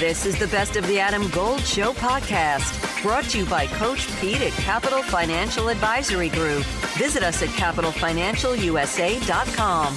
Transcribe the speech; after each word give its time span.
This 0.00 0.24
is 0.24 0.38
the 0.38 0.46
Best 0.46 0.76
of 0.76 0.86
the 0.86 0.98
Adam 0.98 1.28
Gold 1.28 1.60
Show 1.60 1.92
podcast, 1.92 3.02
brought 3.02 3.24
to 3.24 3.40
you 3.40 3.44
by 3.44 3.66
Coach 3.66 4.08
Pete 4.18 4.40
at 4.40 4.52
Capital 4.52 5.02
Financial 5.02 5.68
Advisory 5.68 6.30
Group. 6.30 6.64
Visit 6.96 7.22
us 7.22 7.42
at 7.42 7.50
capitalfinancialusa.com. 7.50 9.96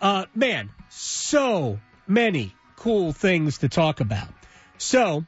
Uh, 0.00 0.24
man, 0.34 0.70
so 0.88 1.78
many 2.08 2.52
cool 2.74 3.12
things 3.12 3.58
to 3.58 3.68
talk 3.68 4.00
about. 4.00 4.26
So, 4.78 5.24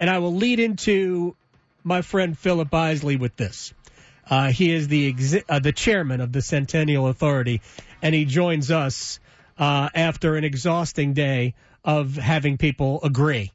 and 0.00 0.08
I 0.08 0.20
will 0.20 0.36
lead 0.36 0.58
into 0.58 1.36
my 1.84 2.00
friend 2.00 2.38
Phillip 2.38 2.72
Isley 2.72 3.16
with 3.16 3.36
this. 3.36 3.74
Uh, 4.30 4.52
he 4.52 4.72
is 4.72 4.88
the 4.88 5.12
exi- 5.12 5.44
uh, 5.50 5.58
the 5.58 5.72
chairman 5.72 6.22
of 6.22 6.32
the 6.32 6.40
Centennial 6.40 7.08
Authority, 7.08 7.60
and 8.00 8.14
he 8.14 8.24
joins 8.24 8.70
us 8.70 9.20
uh, 9.58 9.88
after 9.94 10.36
an 10.36 10.44
exhausting 10.44 11.14
day 11.14 11.54
of 11.84 12.16
having 12.16 12.58
people 12.58 13.00
agree. 13.02 13.52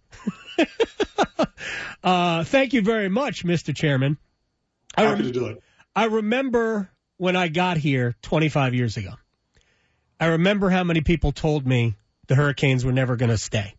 uh, 2.03 2.43
thank 2.43 2.73
you 2.73 2.81
very 2.81 3.09
much, 3.09 3.43
Mr. 3.43 3.75
Chairman. 3.75 4.17
I 4.95 5.05
rem- 5.05 5.23
to 5.23 5.31
do 5.31 5.45
it. 5.47 5.63
I 5.95 6.05
remember 6.05 6.89
when 7.17 7.35
I 7.35 7.49
got 7.49 7.77
here 7.77 8.15
25 8.21 8.73
years 8.73 8.97
ago. 8.97 9.13
I 10.19 10.27
remember 10.27 10.69
how 10.69 10.83
many 10.83 11.01
people 11.01 11.31
told 11.31 11.65
me 11.65 11.95
the 12.27 12.35
Hurricanes 12.35 12.85
were 12.85 12.91
never 12.91 13.15
going 13.15 13.29
to 13.29 13.37
stay. 13.37 13.75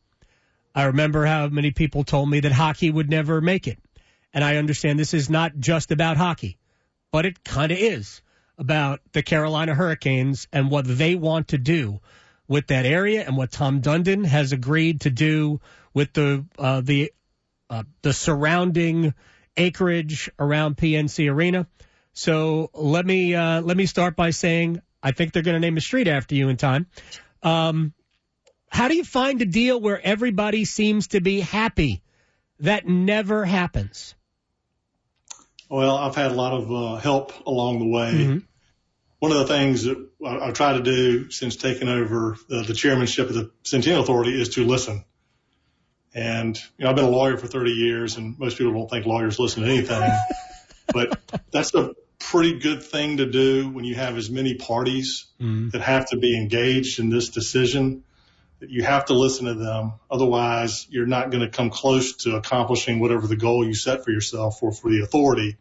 I 0.74 0.84
remember 0.84 1.24
how 1.24 1.48
many 1.48 1.70
people 1.70 2.04
told 2.04 2.28
me 2.28 2.40
that 2.40 2.52
hockey 2.52 2.90
would 2.90 3.10
never 3.10 3.40
make 3.40 3.68
it. 3.68 3.78
And 4.34 4.42
I 4.42 4.56
understand 4.56 4.98
this 4.98 5.14
is 5.14 5.28
not 5.28 5.58
just 5.58 5.92
about 5.92 6.16
hockey, 6.16 6.58
but 7.10 7.26
it 7.26 7.44
kind 7.44 7.70
of 7.70 7.78
is 7.78 8.22
about 8.62 9.00
the 9.10 9.24
Carolina 9.24 9.74
Hurricanes 9.74 10.46
and 10.52 10.70
what 10.70 10.84
they 10.86 11.16
want 11.16 11.48
to 11.48 11.58
do 11.58 12.00
with 12.46 12.68
that 12.68 12.86
area 12.86 13.24
and 13.26 13.36
what 13.36 13.50
Tom 13.50 13.82
Dundon 13.82 14.24
has 14.24 14.52
agreed 14.52 15.00
to 15.00 15.10
do 15.10 15.60
with 15.92 16.12
the 16.12 16.44
uh, 16.56 16.80
the 16.80 17.12
uh, 17.68 17.82
the 18.02 18.12
surrounding 18.12 19.14
acreage 19.56 20.30
around 20.38 20.76
PNC 20.76 21.28
Arena. 21.28 21.66
So 22.12 22.70
let 22.72 23.04
me 23.04 23.34
uh, 23.34 23.62
let 23.62 23.76
me 23.76 23.86
start 23.86 24.14
by 24.14 24.30
saying 24.30 24.80
I 25.02 25.10
think 25.10 25.32
they're 25.32 25.42
going 25.42 25.56
to 25.56 25.60
name 25.60 25.76
a 25.76 25.80
street 25.80 26.06
after 26.06 26.36
you 26.36 26.48
in 26.48 26.56
time. 26.56 26.86
Um, 27.42 27.92
how 28.68 28.86
do 28.86 28.94
you 28.94 29.04
find 29.04 29.42
a 29.42 29.44
deal 29.44 29.80
where 29.80 30.00
everybody 30.00 30.64
seems 30.64 31.08
to 31.08 31.20
be 31.20 31.40
happy? 31.40 32.00
That 32.60 32.86
never 32.86 33.44
happens. 33.44 34.14
Well, 35.68 35.96
I've 35.96 36.14
had 36.14 36.30
a 36.30 36.34
lot 36.34 36.52
of 36.52 36.70
uh, 36.70 36.96
help 37.00 37.32
along 37.44 37.80
the 37.80 37.88
way. 37.88 38.12
Mm-hmm 38.12 38.38
one 39.22 39.30
of 39.30 39.38
the 39.38 39.46
things 39.46 39.84
that 39.84 40.04
I, 40.26 40.46
have 40.46 40.54
tried 40.54 40.72
to 40.72 40.82
do 40.82 41.30
since 41.30 41.54
taking 41.54 41.86
over 41.86 42.36
the, 42.48 42.62
the, 42.62 42.74
chairmanship 42.74 43.28
of 43.28 43.36
the 43.36 43.52
Centennial 43.62 44.02
Authority 44.02 44.32
is 44.32 44.48
to 44.56 44.66
listen. 44.66 45.04
And, 46.12 46.58
you 46.76 46.84
know, 46.84 46.90
I've 46.90 46.96
been 46.96 47.04
a 47.04 47.10
lawyer 47.10 47.36
for 47.36 47.46
30 47.46 47.70
years 47.70 48.16
and 48.16 48.36
most 48.36 48.58
people 48.58 48.72
don't 48.72 48.90
think 48.90 49.06
lawyers 49.06 49.38
listen 49.38 49.62
to 49.62 49.68
anything, 49.68 50.02
but 50.92 51.20
that's 51.52 51.72
a 51.72 51.94
pretty 52.18 52.58
good 52.58 52.82
thing 52.82 53.18
to 53.18 53.26
do 53.26 53.68
when 53.68 53.84
you 53.84 53.94
have 53.94 54.16
as 54.16 54.28
many 54.28 54.56
parties 54.56 55.26
mm-hmm. 55.40 55.68
that 55.68 55.82
have 55.82 56.08
to 56.08 56.16
be 56.16 56.36
engaged 56.36 56.98
in 56.98 57.08
this 57.08 57.28
decision 57.28 58.02
that 58.58 58.70
you 58.70 58.82
have 58.82 59.04
to 59.04 59.14
listen 59.14 59.46
to 59.46 59.54
them. 59.54 59.92
Otherwise 60.10 60.88
you're 60.90 61.06
not 61.06 61.30
going 61.30 61.44
to 61.44 61.48
come 61.48 61.70
close 61.70 62.16
to 62.24 62.34
accomplishing 62.34 62.98
whatever 62.98 63.28
the 63.28 63.36
goal 63.36 63.64
you 63.64 63.76
set 63.76 64.04
for 64.04 64.10
yourself 64.10 64.60
or 64.64 64.72
for 64.72 64.90
the 64.90 65.00
authority. 65.00 65.58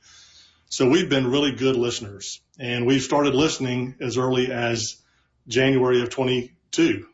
So 0.72 0.88
we've 0.88 1.10
been 1.10 1.30
really 1.30 1.52
good 1.52 1.76
listeners 1.76 2.40
and 2.58 2.86
we've 2.86 3.02
started 3.02 3.36
listening 3.36 3.96
as 4.00 4.18
early 4.18 4.54
as 4.54 4.96
January 5.46 6.02
of 6.02 6.12
22. 6.12 7.08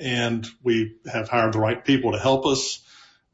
And 0.00 0.46
we 0.62 0.96
have 1.04 1.28
hired 1.28 1.52
the 1.52 1.58
right 1.58 1.84
people 1.84 2.12
to 2.12 2.18
help 2.18 2.46
us. 2.46 2.80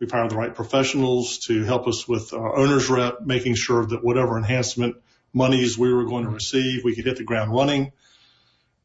We've 0.00 0.11
hired 0.11 0.31
the 0.33 0.36
right 0.36 0.53
professionals 0.53 1.39
to 1.47 1.62
help 1.62 1.86
us 1.86 2.09
with 2.09 2.33
our 2.33 2.56
owner's 2.56 2.91
rep, 2.91 3.20
making 3.25 3.54
sure 3.54 3.87
that 3.87 4.03
whatever 4.03 4.38
enhancement 4.38 4.97
monies 5.32 5.78
we 5.78 5.94
were 5.94 6.06
going 6.06 6.25
to 6.25 6.31
receive, 6.31 6.82
we 6.82 6.97
could 6.97 7.04
hit 7.04 7.19
the 7.19 7.22
ground 7.22 7.53
running. 7.54 7.93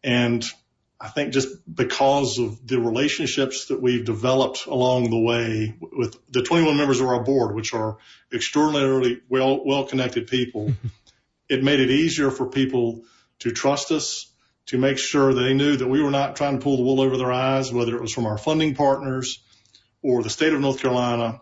And 0.04 0.46
I 1.04 1.10
think 1.10 1.34
just 1.34 1.50
because 1.72 2.40
of 2.40 2.66
the 2.66 2.80
relationships 2.80 3.66
that 3.66 3.82
we've 3.82 4.06
developed 4.06 4.68
along 4.68 5.10
the 5.10 5.20
way 5.20 5.76
with 5.92 6.18
the 6.32 6.42
21 6.42 6.78
members 6.78 7.02
of 7.02 7.08
our 7.08 7.22
board, 7.22 7.54
which 7.54 7.74
are 7.74 7.98
extraordinarily 8.34 9.20
well, 9.28 9.66
well 9.66 9.84
connected 9.84 10.28
people, 10.28 10.72
it 11.50 11.62
made 11.62 11.82
it 11.82 11.90
easier 11.90 12.32
for 12.32 12.46
people 12.46 13.02
to 13.40 13.52
trust 13.52 13.92
us, 13.92 14.32
to 14.68 14.78
make 14.78 14.98
sure 14.98 15.34
they 15.34 15.54
knew 15.54 15.76
that 15.76 15.90
we 15.90 16.02
were 16.02 16.10
not 16.10 16.38
trying 16.38 16.58
to 16.58 16.64
pull 16.64 16.78
the 16.78 16.84
wool 16.84 17.02
over 17.02 17.18
their 17.18 17.34
eyes, 17.34 17.70
whether 17.70 17.98
it 17.98 18.02
was 18.02 18.14
from 18.14 18.26
our 18.26 18.38
funding 18.38 18.74
partners 18.74 19.44
or 20.02 20.24
the 20.24 20.30
state 20.30 20.54
of 20.54 20.62
North 20.62 20.80
Carolina, 20.80 21.42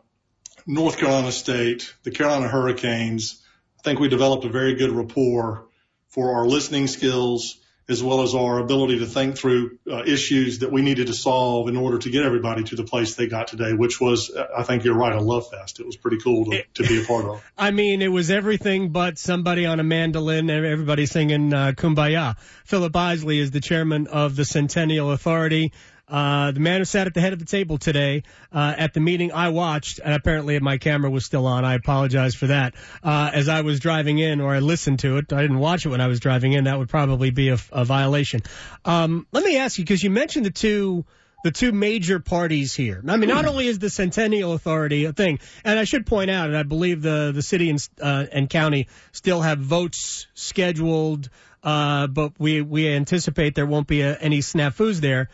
North 0.65 0.97
Carolina 0.97 1.31
State, 1.31 1.93
the 2.01 2.09
Carolina 2.09 2.47
Hurricanes. 2.47 3.45
I 3.79 3.83
think 3.83 3.99
we 3.99 4.09
developed 4.09 4.43
a 4.43 4.49
very 4.49 4.73
good 4.73 4.91
rapport 4.91 5.67
for 6.09 6.33
our 6.33 6.47
listening 6.47 6.87
skills 6.87 7.60
as 7.89 8.01
well 8.01 8.21
as 8.21 8.33
our 8.35 8.59
ability 8.59 8.99
to 8.99 9.05
think 9.05 9.37
through 9.37 9.77
uh, 9.89 10.03
issues 10.03 10.59
that 10.59 10.71
we 10.71 10.81
needed 10.81 11.07
to 11.07 11.13
solve 11.13 11.67
in 11.67 11.75
order 11.75 11.97
to 11.97 12.09
get 12.09 12.23
everybody 12.23 12.63
to 12.63 12.75
the 12.75 12.83
place 12.83 13.15
they 13.15 13.27
got 13.27 13.47
today, 13.47 13.73
which 13.73 13.99
was, 13.99 14.29
uh, 14.29 14.47
I 14.57 14.63
think 14.63 14.83
you're 14.83 14.95
right, 14.95 15.13
a 15.13 15.19
love 15.21 15.49
fest. 15.49 15.79
It 15.79 15.85
was 15.85 15.95
pretty 15.95 16.17
cool 16.17 16.45
to, 16.45 16.63
to 16.75 16.83
be 16.83 17.01
a 17.01 17.05
part 17.05 17.25
of. 17.25 17.43
I 17.57 17.71
mean, 17.71 18.01
it 18.01 18.07
was 18.07 18.31
everything 18.31 18.89
but 18.89 19.17
somebody 19.17 19.65
on 19.65 19.79
a 19.79 19.83
mandolin, 19.83 20.49
and 20.49 20.65
everybody 20.65 21.05
singing 21.05 21.53
uh, 21.53 21.73
Kumbaya. 21.75 22.37
Phillip 22.65 22.95
Isley 22.95 23.39
is 23.39 23.51
the 23.51 23.61
chairman 23.61 24.07
of 24.07 24.35
the 24.35 24.45
Centennial 24.45 25.11
Authority. 25.11 25.73
Uh, 26.11 26.51
the 26.51 26.59
man 26.59 26.79
who 26.79 26.85
sat 26.85 27.07
at 27.07 27.13
the 27.13 27.21
head 27.21 27.31
of 27.31 27.39
the 27.39 27.45
table 27.45 27.77
today 27.77 28.23
uh, 28.51 28.75
at 28.77 28.93
the 28.93 28.99
meeting 28.99 29.31
I 29.31 29.49
watched, 29.49 29.99
and 30.03 30.13
apparently 30.13 30.59
my 30.59 30.77
camera 30.77 31.09
was 31.09 31.25
still 31.25 31.47
on. 31.47 31.63
I 31.63 31.75
apologize 31.75 32.35
for 32.35 32.47
that. 32.47 32.75
Uh, 33.01 33.31
as 33.33 33.47
I 33.47 33.61
was 33.61 33.79
driving 33.79 34.19
in, 34.19 34.41
or 34.41 34.53
I 34.53 34.59
listened 34.59 34.99
to 34.99 35.17
it, 35.17 35.31
I 35.31 35.41
didn't 35.41 35.59
watch 35.59 35.85
it 35.85 35.89
when 35.89 36.01
I 36.01 36.07
was 36.07 36.19
driving 36.19 36.51
in. 36.51 36.65
That 36.65 36.77
would 36.77 36.89
probably 36.89 37.31
be 37.31 37.47
a, 37.47 37.57
a 37.71 37.85
violation. 37.85 38.41
Um, 38.83 39.25
let 39.31 39.45
me 39.45 39.57
ask 39.57 39.77
you, 39.77 39.85
because 39.85 40.03
you 40.03 40.09
mentioned 40.09 40.45
the 40.45 40.51
two 40.51 41.05
the 41.43 41.51
two 41.51 41.71
major 41.71 42.19
parties 42.19 42.75
here. 42.75 43.01
I 43.07 43.17
mean, 43.17 43.29
not 43.29 43.45
only 43.45 43.67
is 43.67 43.79
the 43.79 43.89
Centennial 43.89 44.53
Authority 44.53 45.05
a 45.05 45.13
thing, 45.13 45.39
and 45.63 45.79
I 45.79 45.85
should 45.85 46.05
point 46.05 46.29
out, 46.29 46.49
and 46.49 46.57
I 46.57 46.63
believe 46.63 47.01
the 47.01 47.31
the 47.33 47.41
city 47.41 47.69
and, 47.69 47.89
uh, 48.01 48.25
and 48.31 48.49
county 48.49 48.89
still 49.11 49.41
have 49.41 49.59
votes 49.59 50.27
scheduled, 50.33 51.29
uh, 51.63 52.07
but 52.07 52.33
we 52.37 52.61
we 52.61 52.89
anticipate 52.89 53.55
there 53.55 53.65
won't 53.65 53.87
be 53.87 54.01
a, 54.01 54.17
any 54.17 54.39
snafus 54.39 54.99
there. 54.99 55.29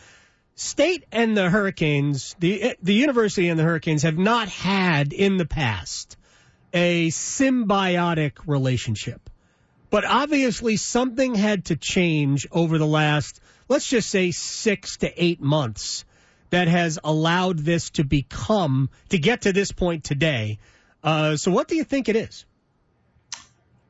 State 0.59 1.05
and 1.11 1.37
the 1.37 1.51
Hurricanes, 1.51 2.35
the 2.39 2.75
the 2.81 2.95
university 2.95 3.47
and 3.47 3.59
the 3.59 3.63
Hurricanes 3.63 4.01
have 4.01 4.17
not 4.17 4.49
had 4.49 5.13
in 5.13 5.37
the 5.37 5.45
past 5.45 6.17
a 6.73 7.09
symbiotic 7.09 8.39
relationship. 8.47 9.29
But 9.91 10.03
obviously 10.03 10.75
something 10.77 11.35
had 11.35 11.65
to 11.65 11.75
change 11.75 12.47
over 12.51 12.79
the 12.79 12.87
last, 12.87 13.39
let's 13.69 13.87
just 13.87 14.09
say 14.09 14.31
6 14.31 14.97
to 14.97 15.23
8 15.23 15.41
months 15.41 16.05
that 16.49 16.67
has 16.67 16.97
allowed 17.03 17.59
this 17.59 17.91
to 17.91 18.03
become 18.03 18.89
to 19.09 19.19
get 19.19 19.41
to 19.41 19.53
this 19.53 19.71
point 19.71 20.03
today. 20.03 20.57
Uh, 21.03 21.37
so 21.37 21.51
what 21.51 21.67
do 21.67 21.75
you 21.75 21.83
think 21.83 22.09
it 22.09 22.15
is? 22.15 22.45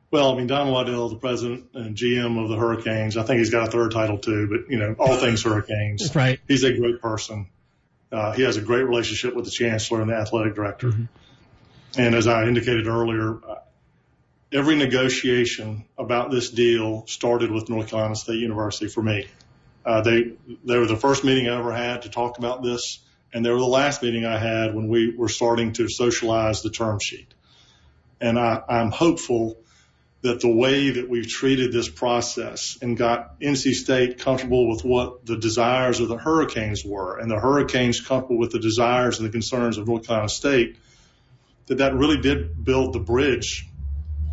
Well, 0.10 0.32
I 0.32 0.38
mean, 0.38 0.48
Don 0.48 0.70
Waddell, 0.72 1.10
the 1.10 1.18
president 1.18 1.66
and 1.74 1.96
GM 1.96 2.42
of 2.42 2.50
the 2.50 2.56
Hurricanes, 2.56 3.18
I 3.18 3.24
think 3.24 3.40
he's 3.40 3.50
got 3.50 3.68
a 3.68 3.72
third 3.72 3.92
title 3.92 4.18
too, 4.18 4.48
but 4.48 4.72
you 4.72 4.80
know, 4.80 4.96
all 4.98 5.18
things 5.18 5.44
Hurricanes. 5.44 6.16
right. 6.16 6.40
He's 6.48 6.64
a 6.64 6.74
great 6.74 7.02
person. 7.02 7.48
Uh, 8.10 8.32
he 8.32 8.44
has 8.44 8.56
a 8.56 8.62
great 8.62 8.84
relationship 8.84 9.36
with 9.36 9.44
the 9.46 9.52
chancellor 9.52 10.02
and 10.02 10.10
the 10.10 10.16
athletic 10.16 10.56
director. 10.56 10.88
Mm-hmm. 10.90 12.00
And 12.00 12.16
as 12.16 12.28
I 12.28 12.44
indicated 12.44 12.88
earlier, 12.88 13.40
every 14.52 14.76
negotiation 14.76 15.86
about 15.98 16.32
this 16.32 16.50
deal 16.52 17.06
started 17.08 17.52
with 17.52 17.70
North 17.70 17.90
Carolina 17.90 18.16
State 18.16 18.40
University 18.40 18.88
for 18.88 19.02
me. 19.02 19.28
Uh, 19.86 20.02
they, 20.02 20.34
they 20.64 20.78
were 20.78 20.86
the 20.86 20.98
first 20.98 21.24
meeting 21.24 21.50
I 21.50 21.58
ever 21.60 21.74
had 21.74 22.04
to 22.04 22.10
talk 22.10 22.38
about 22.38 22.64
this. 22.64 23.00
And 23.34 23.46
they 23.46 23.50
were 23.50 23.60
the 23.60 23.66
last 23.66 24.02
meeting 24.04 24.26
I 24.26 24.38
had 24.38 24.74
when 24.74 24.88
we 24.88 25.14
were 25.16 25.30
starting 25.30 25.74
to 25.74 25.90
socialize 25.90 26.62
the 26.62 26.70
term 26.70 27.00
sheet. 27.00 27.34
And 28.22 28.40
I, 28.40 28.62
I'm 28.70 28.90
hopeful 28.90 29.58
that 30.22 30.42
the 30.42 30.50
way 30.50 30.92
that 30.92 31.10
we've 31.10 31.28
treated 31.28 31.72
this 31.72 31.88
process 31.88 32.78
and 32.82 32.98
got 32.98 33.40
NC 33.40 33.74
State 33.74 34.20
comfortable 34.20 34.68
with 34.68 34.84
what 34.84 35.26
the 35.26 35.38
desires 35.38 36.00
of 36.00 36.08
the 36.08 36.18
Hurricanes 36.18 36.84
were 36.84 37.18
and 37.20 37.30
the 37.30 37.40
Hurricanes 37.40 38.02
comfortable 38.02 38.40
with 38.40 38.52
the 38.52 38.60
desires 38.60 39.20
and 39.20 39.28
the 39.28 39.32
concerns 39.32 39.78
of 39.78 39.88
North 39.88 40.08
Carolina 40.08 40.30
State, 40.30 40.78
that 41.68 41.80
that 41.80 41.94
really 41.94 42.20
did 42.20 42.64
build 42.64 42.94
the 42.94 43.00
bridge 43.00 43.68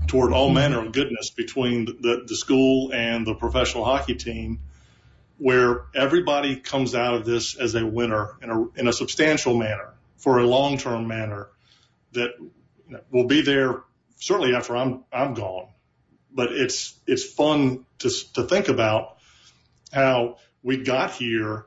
toward 0.06 0.32
all 0.32 0.46
mm-hmm. 0.46 0.54
manner 0.54 0.86
of 0.86 0.92
goodness 0.92 1.30
between 1.30 1.84
the, 1.84 2.24
the 2.26 2.36
school 2.36 2.92
and 2.92 3.26
the 3.26 3.34
professional 3.34 3.84
hockey 3.84 4.14
team 4.14 4.60
where 5.38 5.82
everybody 5.94 6.56
comes 6.56 6.94
out 6.94 7.14
of 7.14 7.24
this 7.24 7.56
as 7.56 7.74
a 7.74 7.84
winner 7.84 8.36
in 8.40 8.50
a, 8.50 8.80
in 8.80 8.88
a 8.88 8.92
substantial 8.92 9.56
manner 9.56 9.92
for 10.16 10.38
a 10.38 10.46
long-term 10.46 11.06
manner 11.08 11.48
that 12.12 12.30
will 13.10 13.26
be 13.26 13.42
there 13.42 13.82
certainly 14.16 14.54
after 14.54 14.76
I'm, 14.76 15.04
I'm 15.12 15.34
gone 15.34 15.68
but 16.34 16.52
it's 16.52 16.98
it's 17.06 17.24
fun 17.24 17.86
to 18.00 18.10
to 18.34 18.42
think 18.42 18.68
about 18.68 19.16
how 19.92 20.36
we 20.62 20.82
got 20.82 21.12
here 21.12 21.66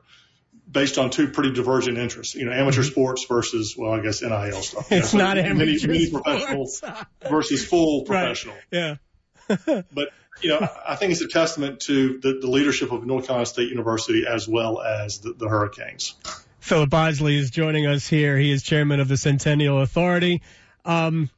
based 0.70 0.98
on 0.98 1.08
two 1.08 1.28
pretty 1.28 1.52
divergent 1.52 1.96
interests. 1.96 2.34
You 2.34 2.44
know, 2.44 2.52
amateur 2.52 2.82
mm-hmm. 2.82 2.90
sports 2.90 3.24
versus, 3.26 3.74
well, 3.76 3.92
I 3.92 4.00
guess 4.00 4.20
NIL 4.20 4.62
stuff. 4.62 4.88
It's 4.92 5.14
know, 5.14 5.24
not 5.24 5.38
amateur 5.38 5.88
many, 5.88 6.10
professional 6.12 6.68
versus 7.28 7.64
full 7.64 8.04
professional. 8.04 8.54
Right. 8.70 8.98
Yeah. 9.48 9.82
but 9.92 10.10
you 10.42 10.50
know, 10.50 10.68
I 10.86 10.96
think 10.96 11.12
it's 11.12 11.22
a 11.22 11.28
testament 11.28 11.80
to 11.82 12.18
the, 12.18 12.38
the, 12.40 12.46
leadership 12.46 12.92
of 12.92 13.04
North 13.06 13.26
Carolina 13.26 13.46
State 13.46 13.70
University 13.70 14.24
as 14.28 14.46
well 14.46 14.80
as 14.80 15.20
the, 15.20 15.32
the 15.32 15.48
Hurricanes. 15.48 16.14
Phillip 16.60 16.92
Isley 16.92 17.38
is 17.38 17.50
joining 17.50 17.86
us 17.86 18.06
here. 18.06 18.36
He 18.36 18.52
is 18.52 18.62
chairman 18.62 19.00
of 19.00 19.08
the 19.08 19.16
Centennial 19.16 19.80
Authority. 19.80 20.42
Um, 20.84 21.30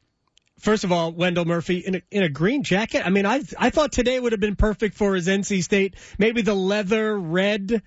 first 0.60 0.84
of 0.84 0.92
all, 0.92 1.12
Wendell 1.12 1.44
Murphy 1.44 1.78
in 1.78 1.96
a, 1.96 2.02
in 2.10 2.22
a 2.22 2.28
green 2.28 2.62
jacket. 2.62 3.04
I 3.04 3.10
mean, 3.10 3.26
I 3.26 3.42
I 3.58 3.70
thought 3.70 3.92
today 3.92 4.18
would 4.18 4.32
have 4.32 4.40
been 4.40 4.56
perfect 4.56 4.96
for 4.96 5.14
his 5.14 5.26
NC 5.26 5.62
State. 5.62 5.96
Maybe 6.18 6.42
the 6.42 6.54
leather 6.54 7.18
red 7.18 7.82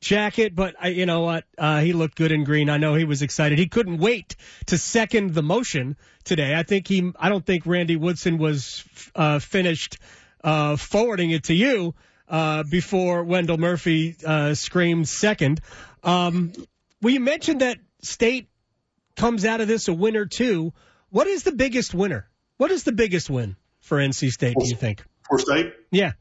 jacket, 0.00 0.54
but 0.54 0.74
I, 0.80 0.88
you 0.88 1.06
know 1.06 1.22
what? 1.22 1.44
Uh, 1.56 1.80
he 1.80 1.92
looked 1.92 2.16
good 2.16 2.32
in 2.32 2.44
green. 2.44 2.70
I 2.70 2.76
know 2.76 2.94
he 2.94 3.04
was 3.04 3.22
excited. 3.22 3.58
He 3.58 3.66
couldn't 3.66 3.98
wait 3.98 4.36
to 4.66 4.78
second 4.78 5.34
the 5.34 5.42
motion 5.42 5.96
today. 6.24 6.54
I 6.54 6.62
think 6.62 6.86
he. 6.86 7.12
I 7.18 7.28
don't 7.28 7.44
think 7.44 7.66
Randy 7.66 7.96
Woodson 7.96 8.38
was 8.38 8.84
uh, 9.14 9.38
finished 9.38 9.98
uh, 10.44 10.76
forwarding 10.76 11.30
it 11.30 11.44
to 11.44 11.54
you 11.54 11.94
uh, 12.28 12.62
before 12.62 13.24
Wendell 13.24 13.58
Murphy 13.58 14.16
uh, 14.24 14.54
screamed 14.54 15.08
second. 15.08 15.60
Um, 16.02 16.52
well, 17.02 17.12
you 17.12 17.20
mentioned 17.20 17.60
that 17.60 17.78
State 18.02 18.48
comes 19.16 19.44
out 19.44 19.60
of 19.60 19.68
this 19.68 19.88
a 19.88 19.92
winner 19.92 20.26
too. 20.26 20.72
What 21.10 21.26
is 21.26 21.42
the 21.42 21.52
biggest 21.52 21.94
winner? 21.94 22.28
What 22.58 22.70
is 22.70 22.84
the 22.84 22.92
biggest 22.92 23.30
win 23.30 23.56
for 23.80 23.98
NC 23.98 24.30
State? 24.30 24.56
Do 24.58 24.68
you 24.68 24.76
think? 24.76 25.04
For 25.28 25.38
State? 25.38 25.72
Yeah. 25.90 26.12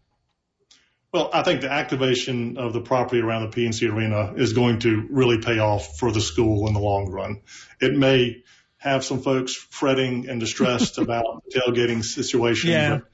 Well, 1.14 1.30
I 1.34 1.44
think 1.44 1.62
the 1.62 1.72
activation 1.72 2.58
of 2.58 2.74
the 2.74 2.82
property 2.82 3.22
around 3.22 3.50
the 3.50 3.56
PNC 3.56 3.92
Arena 3.92 4.34
is 4.36 4.54
going 4.54 4.80
to 4.80 5.08
really 5.10 5.40
pay 5.40 5.60
off 5.60 5.98
for 5.98 6.12
the 6.12 6.22
school 6.22 6.68
in 6.68 6.74
the 6.74 6.80
long 6.80 7.10
run. 7.10 7.42
It 7.80 7.96
may 7.96 8.44
have 8.78 9.04
some 9.04 9.22
folks 9.22 9.56
fretting 9.56 10.30
and 10.30 10.40
distressed 10.40 10.98
about 10.98 11.44
the 11.46 11.60
tailgating 11.60 12.04
situation. 12.04 12.70
Yeah. 12.70 12.98
But 12.98 13.08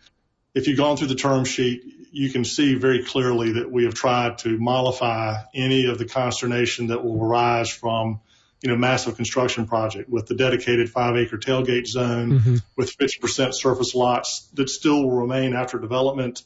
if 0.54 0.68
you've 0.68 0.78
gone 0.78 0.98
through 0.98 1.08
the 1.08 1.16
term 1.16 1.46
sheet, 1.46 1.82
you 2.12 2.30
can 2.30 2.46
see 2.46 2.76
very 2.76 3.04
clearly 3.04 3.54
that 3.54 3.72
we 3.72 3.86
have 3.86 3.94
tried 3.94 4.40
to 4.40 4.58
mollify 4.58 5.36
any 5.54 5.86
of 5.86 5.98
the 5.98 6.06
consternation 6.06 6.88
that 6.88 7.04
will 7.04 7.24
arise 7.24 7.70
from, 7.70 8.22
you 8.64 8.70
know, 8.70 8.78
massive 8.78 9.18
construction 9.18 9.68
project 9.68 10.10
with 10.10 10.26
the 10.26 10.36
dedicated 10.36 10.90
five 10.90 11.18
acre 11.18 11.38
tailgate 11.38 11.86
zone, 11.86 12.40
mm-hmm. 12.40 12.56
with 12.78 12.98
50% 12.98 13.54
surface 13.54 13.94
lots 13.94 14.48
that 14.54 14.70
still 14.70 15.04
will 15.04 15.18
remain 15.18 15.54
after 15.54 15.78
development. 15.78 16.44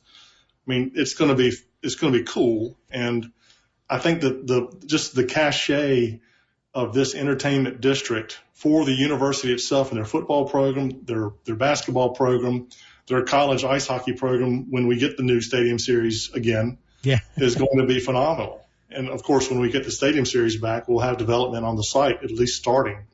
I 0.67 0.71
mean, 0.71 0.93
it's 0.95 1.13
going 1.13 1.29
to 1.29 1.35
be, 1.35 1.53
it's 1.83 1.93
going 1.93 2.11
to 2.11 2.19
be 2.19 2.25
cool. 2.25 2.75
And 2.89 3.31
I 3.87 3.99
think 3.99 4.21
that 4.21 4.47
the, 4.47 4.75
just 4.87 5.13
the 5.13 5.25
cachet 5.25 6.19
of 6.73 6.95
this 6.95 7.13
entertainment 7.13 7.81
district 7.81 8.39
for 8.53 8.83
the 8.83 8.93
university 8.93 9.53
itself 9.53 9.91
and 9.91 9.99
their 9.99 10.05
football 10.05 10.49
program, 10.49 11.05
their, 11.05 11.29
their 11.45 11.55
basketball 11.55 12.15
program, 12.15 12.67
their 13.05 13.23
college 13.25 13.63
ice 13.63 13.85
hockey 13.85 14.13
program 14.13 14.71
when 14.71 14.87
we 14.87 14.97
get 14.97 15.17
the 15.17 15.23
new 15.23 15.39
stadium 15.39 15.77
series 15.77 16.31
again 16.33 16.79
yeah. 17.03 17.19
is 17.37 17.55
going 17.55 17.77
to 17.77 17.85
be 17.85 17.99
phenomenal. 17.99 18.66
And 18.89 19.09
of 19.09 19.23
course, 19.23 19.49
when 19.49 19.59
we 19.59 19.71
get 19.71 19.83
the 19.83 19.91
stadium 19.91 20.25
series 20.25 20.57
back, 20.57 20.87
we'll 20.87 20.99
have 20.99 21.17
development 21.17 21.65
on 21.65 21.75
the 21.75 21.83
site, 21.83 22.23
at 22.23 22.31
least 22.31 22.57
starting. 22.57 23.05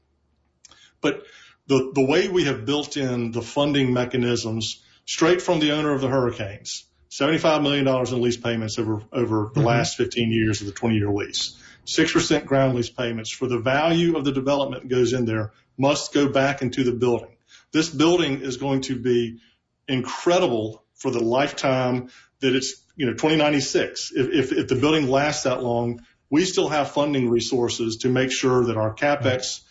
But 1.02 1.24
the, 1.68 1.92
the 1.94 2.06
way 2.06 2.28
we 2.28 2.46
have 2.46 2.66
built 2.66 2.98
in 2.98 3.32
the 3.32 3.42
funding 3.42 3.94
mechanisms 3.94 4.84
straight 5.06 5.42
from 5.42 5.60
the 5.60 5.72
owner 5.72 5.94
of 5.94 6.02
the 6.02 6.08
Hurricanes, 6.08 6.86
$75 7.10 7.62
million 7.62 7.88
in 7.88 8.22
lease 8.22 8.38
payments 8.38 8.80
over, 8.80 9.04
over 9.12 9.52
the 9.54 9.60
mm-hmm. 9.60 9.68
last 9.68 9.98
15 9.98 10.32
years 10.32 10.62
of 10.62 10.68
the 10.68 10.74
20 10.74 10.96
year 10.96 11.10
lease. 11.10 11.60
6% 11.86 12.46
ground 12.46 12.76
lease 12.76 12.90
payments 12.90 13.32
for 13.32 13.48
the 13.48 13.60
value 13.60 14.16
of 14.16 14.24
the 14.24 14.32
development 14.32 14.84
that 14.84 14.90
goes 14.90 15.14
in 15.14 15.26
there 15.26 15.52
must 15.78 16.14
go 16.14 16.30
back 16.30 16.62
into 16.62 16.84
the 16.84 16.94
building. 16.94 17.36
This 17.72 17.90
building 17.90 18.42
is 18.42 18.58
going 18.58 18.82
to 18.82 18.98
be 18.98 19.40
incredible 19.88 20.84
for 20.94 21.12
the 21.12 21.20
lifetime 21.20 22.10
that 22.44 22.56
it's, 22.56 22.84
you 22.98 23.06
know, 23.06 23.14
2096. 23.14 24.12
If, 24.14 24.28
if, 24.30 24.52
if 24.52 24.68
the 24.68 24.76
building 24.76 25.08
lasts 25.08 25.44
that 25.44 25.64
long, 25.64 26.02
we 26.30 26.44
still 26.44 26.68
have 26.68 26.92
funding 26.92 27.30
resources 27.30 27.98
to 27.98 28.10
make 28.10 28.32
sure 28.32 28.66
that 28.66 28.78
our 28.78 28.94
capex, 28.94 29.62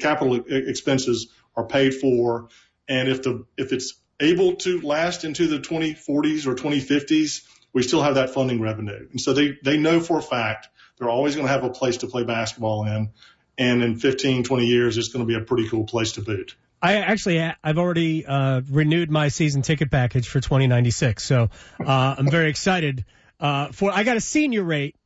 capital 0.00 0.42
expenses 0.48 1.28
are 1.54 1.66
paid 1.66 1.94
for. 1.94 2.48
And 2.88 3.08
if 3.08 3.22
the, 3.22 3.44
if 3.58 3.72
it's 3.72 3.94
able 4.18 4.56
to 4.56 4.80
last 4.80 5.24
into 5.24 5.46
the 5.46 5.58
2040s 5.58 6.46
or 6.46 6.54
2050s, 6.54 7.42
we 7.74 7.82
still 7.82 8.02
have 8.02 8.14
that 8.14 8.30
funding 8.30 8.60
revenue. 8.60 9.08
And 9.10 9.20
so 9.20 9.34
they, 9.34 9.58
they 9.62 9.76
know 9.76 10.00
for 10.00 10.18
a 10.18 10.22
fact 10.22 10.68
they're 10.98 11.10
always 11.10 11.34
going 11.34 11.46
to 11.46 11.52
have 11.52 11.64
a 11.64 11.70
place 11.70 11.98
to 11.98 12.06
play 12.06 12.24
basketball 12.24 12.86
in. 12.86 13.10
And 13.58 13.82
in 13.82 13.96
15, 13.98 14.44
20 14.44 14.64
years, 14.64 14.96
it's 14.96 15.08
going 15.08 15.26
to 15.26 15.28
be 15.28 15.38
a 15.38 15.44
pretty 15.44 15.68
cool 15.68 15.84
place 15.84 16.12
to 16.12 16.22
boot. 16.22 16.54
I 16.82 16.94
actually 16.94 17.40
I've 17.40 17.78
already 17.78 18.26
uh, 18.26 18.60
renewed 18.68 19.08
my 19.08 19.28
season 19.28 19.62
ticket 19.62 19.90
package 19.90 20.28
for 20.28 20.40
2096, 20.40 21.22
so 21.22 21.48
uh, 21.78 22.14
I'm 22.18 22.28
very 22.28 22.50
excited. 22.50 23.04
Uh, 23.38 23.68
for 23.68 23.92
I 23.92 24.02
got 24.02 24.16
a 24.16 24.20
senior 24.20 24.64
rate 24.64 24.96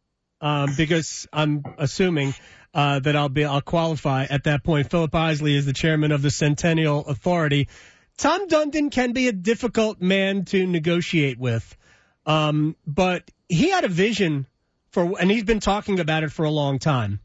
um, 0.41 0.75
because 0.75 1.29
I'm 1.35 1.63
assuming 1.77 2.35
uh, 2.73 3.01
that 3.01 3.15
I'll 3.15 3.29
be 3.29 3.45
I'll 3.45 3.61
qualify 3.61 4.25
at 4.25 4.45
that 4.45 4.65
point. 4.65 4.91
Phillip 4.91 5.15
Isley 5.15 5.55
is 5.55 5.67
the 5.67 5.75
chairman 5.75 6.13
of 6.13 6.23
the 6.23 6.31
Centennial 6.31 7.07
Authority. 7.07 7.69
Tom 8.17 8.49
Dundon 8.49 8.91
can 8.91 9.13
be 9.13 9.29
a 9.29 9.33
difficult 9.33 10.01
man 10.01 10.47
to 10.47 10.67
negotiate 10.67 11.39
with, 11.39 11.77
um, 12.25 12.75
but 12.87 13.31
he 13.51 13.69
had 13.71 13.85
a 13.85 13.89
vision 13.89 14.47
for, 14.89 15.21
and 15.21 15.31
he's 15.31 15.45
been 15.45 15.61
talking 15.61 16.01
about 16.01 16.25
it 16.25 16.33
for 16.33 16.47
a 16.47 16.51
long 16.51 16.79
time. 16.79 17.21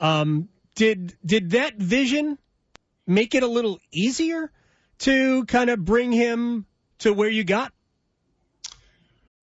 Um, 0.00 0.48
did 0.74 1.16
did 1.24 1.50
that 1.50 1.76
vision 1.76 2.38
make 3.06 3.34
it 3.34 3.42
a 3.42 3.48
little 3.48 3.78
easier 3.92 4.50
to 5.00 5.44
kind 5.46 5.70
of 5.70 5.84
bring 5.84 6.12
him 6.12 6.66
to 7.00 7.12
where 7.12 7.28
you 7.28 7.44
got? 7.44 7.72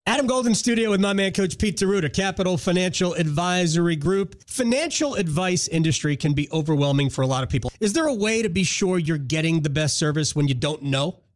Adam 0.10 0.26
Golden 0.26 0.56
Studio 0.56 0.90
with 0.90 1.00
my 1.00 1.14
man, 1.14 1.32
Coach 1.34 1.60
Pete 1.60 1.78
D'Arruda, 1.78 2.12
Capital 2.12 2.58
Financial 2.58 3.14
Advisory 3.14 3.96
Group. 3.96 4.44
Financial 4.48 5.14
advice 5.14 5.68
industry 5.68 6.18
can 6.18 6.34
be 6.34 6.50
overwhelming 6.52 7.12
for 7.12 7.22
a 7.22 7.28
lot 7.28 7.44
of 7.44 7.50
people. 7.50 7.72
Is 7.80 7.94
there 7.94 8.08
a 8.08 8.14
way 8.14 8.42
to 8.42 8.50
be 8.50 8.64
sure 8.64 8.98
you're 8.98 9.20
getting 9.20 9.62
the 9.62 9.70
best 9.70 10.00
service 10.00 10.36
when 10.36 10.48
you 10.48 10.56
don't 10.56 10.82
know? 10.82 11.20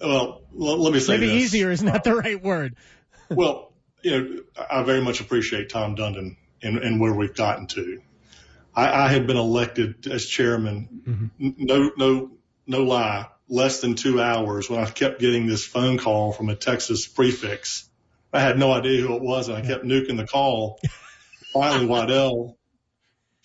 Well, 0.00 0.42
let 0.52 0.92
me 0.92 1.00
say 1.00 1.14
maybe 1.14 1.26
this. 1.26 1.44
easier 1.44 1.70
is 1.70 1.82
not 1.82 2.04
the 2.04 2.14
right 2.14 2.42
word. 2.42 2.76
well, 3.30 3.72
you 4.02 4.10
know, 4.10 4.40
I 4.70 4.82
very 4.82 5.00
much 5.00 5.20
appreciate 5.20 5.70
Tom 5.70 5.96
Dundon 5.96 6.36
and, 6.62 6.78
and 6.78 7.00
where 7.00 7.12
we've 7.12 7.34
gotten 7.34 7.66
to. 7.68 8.02
I, 8.74 9.04
I 9.04 9.08
had 9.08 9.26
been 9.26 9.36
elected 9.36 10.06
as 10.06 10.26
chairman. 10.26 11.30
Mm-hmm. 11.40 11.64
No, 11.64 11.90
no, 11.96 12.30
no 12.66 12.82
lie. 12.82 13.28
Less 13.48 13.80
than 13.80 13.94
two 13.94 14.20
hours 14.20 14.68
when 14.68 14.80
I 14.80 14.90
kept 14.90 15.20
getting 15.20 15.46
this 15.46 15.64
phone 15.64 15.98
call 15.98 16.32
from 16.32 16.48
a 16.48 16.56
Texas 16.56 17.06
prefix. 17.06 17.88
I 18.32 18.40
had 18.40 18.58
no 18.58 18.72
idea 18.72 19.00
who 19.00 19.14
it 19.14 19.22
was, 19.22 19.48
and 19.48 19.56
I 19.56 19.60
kept 19.60 19.84
nuking 19.84 20.16
the 20.16 20.26
call. 20.26 20.80
Finally, 21.52 21.86
Waddell 21.86 22.58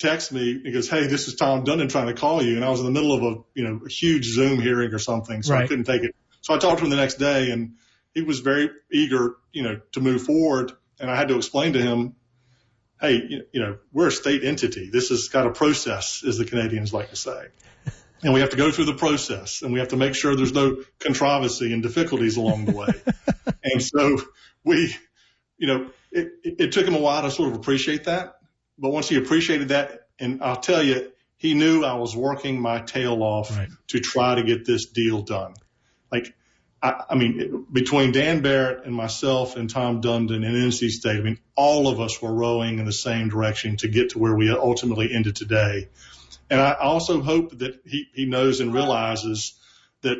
texts 0.00 0.32
me 0.32 0.52
and 0.64 0.72
goes, 0.72 0.88
"Hey, 0.88 1.06
this 1.06 1.28
is 1.28 1.36
Tom 1.36 1.64
Dundon 1.64 1.88
trying 1.88 2.08
to 2.08 2.14
call 2.14 2.42
you," 2.42 2.56
and 2.56 2.64
I 2.64 2.70
was 2.70 2.80
in 2.80 2.86
the 2.86 2.90
middle 2.90 3.12
of 3.12 3.22
a 3.22 3.36
you 3.54 3.68
know 3.68 3.80
a 3.86 3.88
huge 3.88 4.24
Zoom 4.24 4.60
hearing 4.60 4.92
or 4.92 4.98
something, 4.98 5.42
so 5.42 5.54
right. 5.54 5.64
I 5.64 5.66
couldn't 5.68 5.84
take 5.84 6.02
it. 6.02 6.16
So 6.40 6.54
I 6.54 6.58
talked 6.58 6.78
to 6.78 6.84
him 6.84 6.90
the 6.90 6.96
next 6.96 7.14
day 7.14 7.50
and 7.50 7.76
he 8.14 8.22
was 8.22 8.40
very 8.40 8.70
eager, 8.90 9.36
you 9.52 9.62
know, 9.62 9.80
to 9.92 10.00
move 10.00 10.22
forward. 10.22 10.72
And 10.98 11.10
I 11.10 11.16
had 11.16 11.28
to 11.28 11.36
explain 11.36 11.74
to 11.74 11.82
him, 11.82 12.16
Hey, 13.00 13.44
you 13.52 13.60
know, 13.60 13.78
we're 13.92 14.08
a 14.08 14.12
state 14.12 14.44
entity. 14.44 14.90
This 14.92 15.08
has 15.08 15.28
got 15.28 15.46
a 15.46 15.50
process, 15.50 16.22
as 16.26 16.36
the 16.36 16.44
Canadians 16.44 16.92
like 16.92 17.10
to 17.10 17.16
say. 17.16 17.46
And 18.22 18.34
we 18.34 18.40
have 18.40 18.50
to 18.50 18.56
go 18.58 18.70
through 18.70 18.84
the 18.84 18.96
process 18.96 19.62
and 19.62 19.72
we 19.72 19.78
have 19.78 19.88
to 19.88 19.96
make 19.96 20.14
sure 20.14 20.36
there's 20.36 20.52
no 20.52 20.84
controversy 20.98 21.72
and 21.72 21.82
difficulties 21.82 22.36
along 22.36 22.66
the 22.66 22.72
way. 22.72 22.88
and 23.64 23.82
so 23.82 24.18
we, 24.62 24.94
you 25.56 25.66
know, 25.66 25.90
it, 26.12 26.32
it 26.44 26.72
took 26.72 26.86
him 26.86 26.94
a 26.94 27.00
while 27.00 27.22
to 27.22 27.30
sort 27.30 27.48
of 27.48 27.56
appreciate 27.56 28.04
that. 28.04 28.34
But 28.78 28.90
once 28.90 29.08
he 29.08 29.16
appreciated 29.16 29.68
that, 29.68 30.08
and 30.18 30.42
I'll 30.42 30.60
tell 30.60 30.82
you, 30.82 31.10
he 31.38 31.54
knew 31.54 31.82
I 31.82 31.94
was 31.94 32.14
working 32.14 32.60
my 32.60 32.80
tail 32.80 33.22
off 33.22 33.56
right. 33.56 33.70
to 33.88 34.00
try 34.00 34.34
to 34.34 34.42
get 34.42 34.66
this 34.66 34.90
deal 34.90 35.22
done. 35.22 35.54
Like 36.10 36.34
I, 36.82 37.04
I 37.10 37.14
mean, 37.14 37.66
between 37.70 38.12
Dan 38.12 38.40
Barrett 38.42 38.86
and 38.86 38.94
myself 38.94 39.56
and 39.56 39.68
Tom 39.68 40.00
Dundon 40.00 40.46
and 40.46 40.72
NC 40.72 40.90
State, 40.90 41.18
I 41.18 41.22
mean, 41.22 41.38
all 41.54 41.88
of 41.88 42.00
us 42.00 42.20
were 42.22 42.32
rowing 42.32 42.78
in 42.78 42.86
the 42.86 42.92
same 42.92 43.28
direction 43.28 43.76
to 43.78 43.88
get 43.88 44.10
to 44.10 44.18
where 44.18 44.34
we 44.34 44.50
ultimately 44.50 45.12
ended 45.12 45.36
today. 45.36 45.88
And 46.48 46.60
I 46.60 46.72
also 46.72 47.20
hope 47.20 47.58
that 47.58 47.80
he, 47.84 48.06
he 48.12 48.26
knows 48.26 48.60
and 48.60 48.74
realizes 48.74 49.54
that 50.02 50.18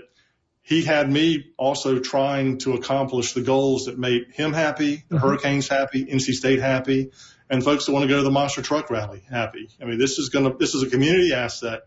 he 0.63 0.83
had 0.83 1.11
me 1.11 1.53
also 1.57 1.99
trying 1.99 2.59
to 2.59 2.75
accomplish 2.75 3.33
the 3.33 3.41
goals 3.41 3.87
that 3.87 3.99
made 3.99 4.29
him 4.33 4.53
happy, 4.53 5.05
the 5.09 5.17
mm-hmm. 5.17 5.27
Hurricanes 5.27 5.67
happy, 5.67 6.05
NC 6.05 6.35
State 6.35 6.61
happy, 6.61 7.11
and 7.49 7.65
folks 7.65 7.87
that 7.87 7.93
want 7.93 8.05
to 8.05 8.09
go 8.09 8.19
to 8.19 8.23
the 8.23 8.31
monster 8.31 8.63
truck 8.63 8.91
rally 8.91 9.23
happy. 9.29 9.71
I 9.81 9.87
mean, 9.87 9.99
this 9.99 10.19
is 10.19 10.29
going 10.29 10.45
to, 10.45 10.57
this 10.57 10.75
is 10.75 10.83
a 10.83 10.91
community 10.91 11.33
asset 11.33 11.81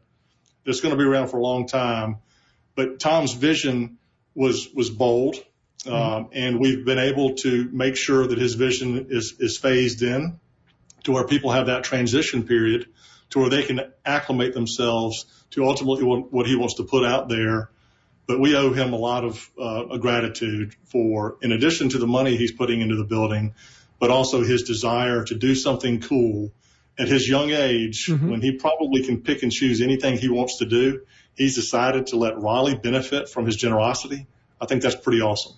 that's 0.65 0.81
going 0.81 0.93
to 0.93 0.98
be 0.98 1.07
around 1.07 1.29
for 1.29 1.38
a 1.38 1.41
long 1.41 1.67
time. 1.67 2.17
But 2.75 2.99
Tom's 2.99 3.33
vision 3.33 3.97
was 4.35 4.69
was 4.73 4.89
bold, 4.89 5.35
mm-hmm. 5.83 5.93
um, 5.93 6.29
and 6.33 6.59
we've 6.59 6.85
been 6.85 6.99
able 6.99 7.35
to 7.35 7.69
make 7.71 7.95
sure 7.95 8.25
that 8.27 8.37
his 8.37 8.55
vision 8.55 9.07
is 9.09 9.35
is 9.39 9.57
phased 9.57 10.01
in 10.01 10.39
to 11.03 11.11
where 11.11 11.25
people 11.25 11.51
have 11.51 11.67
that 11.67 11.83
transition 11.83 12.43
period 12.43 12.87
to 13.33 13.39
where 13.39 13.49
they 13.49 13.63
can 13.63 13.81
acclimate 14.05 14.53
themselves 14.53 15.25
to 15.49 15.65
ultimately 15.65 16.03
what, 16.03 16.31
what 16.31 16.45
he 16.45 16.55
wants 16.55 16.75
to 16.75 16.83
put 16.83 17.03
out 17.03 17.29
there. 17.29 17.69
But 18.27 18.39
we 18.39 18.55
owe 18.55 18.71
him 18.71 18.93
a 18.93 18.97
lot 18.97 19.25
of 19.25 19.51
uh, 19.59 19.97
gratitude 19.97 20.75
for, 20.85 21.37
in 21.41 21.51
addition 21.51 21.89
to 21.89 21.97
the 21.97 22.07
money 22.07 22.37
he's 22.37 22.51
putting 22.51 22.79
into 22.79 22.95
the 22.95 23.03
building, 23.03 23.55
but 23.99 24.11
also 24.11 24.43
his 24.43 24.63
desire 24.63 25.23
to 25.25 25.35
do 25.35 25.55
something 25.55 25.99
cool 25.99 26.53
at 26.97 27.07
his 27.07 27.27
young 27.27 27.49
age, 27.49 28.05
mm-hmm. 28.05 28.29
when 28.29 28.41
he 28.41 28.51
probably 28.51 29.03
can 29.03 29.21
pick 29.21 29.41
and 29.41 29.51
choose 29.51 29.81
anything 29.81 30.17
he 30.17 30.29
wants 30.29 30.59
to 30.59 30.65
do 30.65 31.01
he's 31.35 31.55
decided 31.55 32.07
to 32.07 32.15
let 32.15 32.39
Raleigh 32.39 32.75
benefit 32.75 33.29
from 33.29 33.45
his 33.45 33.55
generosity. 33.55 34.27
I 34.59 34.65
think 34.65 34.81
that's 34.81 34.95
pretty 34.95 35.21
awesome. 35.21 35.53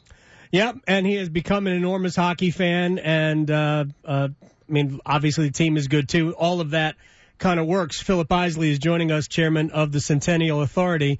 Yep, 0.52 0.78
and 0.88 1.06
he 1.06 1.16
has 1.16 1.30
become 1.30 1.68
an 1.68 1.74
enormous 1.74 2.16
hockey 2.16 2.52
fan, 2.52 3.00
and 3.00 3.50
uh, 3.50 3.86
uh, 4.06 4.30
I 4.68 4.72
mean, 4.72 5.00
obviously 5.06 5.48
the 5.48 5.54
team 5.54 5.78
is 5.78 5.88
good 5.88 6.08
too. 6.08 6.34
All 6.34 6.62
of 6.62 6.72
that 6.72 6.96
kind 7.38 7.60
of 7.60 7.68
works. 7.68 8.02
Phillip 8.02 8.32
Isley 8.32 8.72
is 8.72 8.80
joining 8.80 9.12
us, 9.12 9.28
chairman 9.28 9.72
of 9.72 9.92
the 9.92 10.00
Centennial 10.00 10.62
Authority. 10.62 11.20